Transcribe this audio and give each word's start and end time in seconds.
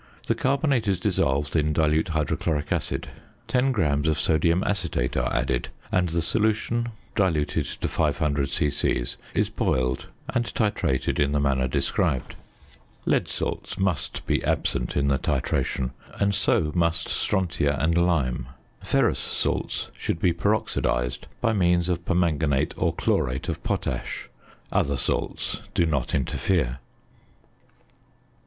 The 0.25 0.33
carbonate 0.33 0.87
is 0.87 0.99
dissolved 0.99 1.55
in 1.55 1.73
dilute 1.73 2.07
hydrochloric 2.07 2.71
acid. 2.71 3.09
Ten 3.47 3.71
grams 3.71 4.07
of 4.07 4.17
sodium 4.19 4.63
acetate 4.63 5.15
are 5.15 5.31
added, 5.31 5.69
and 5.91 6.09
the 6.09 6.23
solution, 6.23 6.89
diluted 7.13 7.67
to 7.67 7.87
500 7.87 8.49
c.c., 8.49 9.05
is 9.35 9.49
boiled, 9.49 10.07
and 10.27 10.43
titrated 10.45 11.19
in 11.19 11.33
the 11.33 11.39
manner 11.39 11.67
described. 11.67 12.33
Lead 13.05 13.27
salts 13.27 13.77
must 13.77 14.25
be 14.25 14.43
absent 14.43 14.97
in 14.97 15.07
the 15.07 15.19
titration, 15.19 15.91
and 16.15 16.33
so 16.33 16.71
must 16.73 17.07
strontia 17.07 17.77
and 17.79 17.95
lime. 17.95 18.47
Ferrous 18.83 19.19
salts 19.19 19.91
should 19.95 20.19
be 20.19 20.33
peroxidised 20.33 21.25
by 21.41 21.53
means 21.53 21.89
of 21.89 22.03
permanganate 22.05 22.73
or 22.75 22.91
chlorate 22.91 23.47
of 23.49 23.61
potash. 23.63 24.29
Other 24.71 24.97
salts 24.97 25.61
do 25.75 25.85
not 25.85 26.15
interfere. 26.15 26.79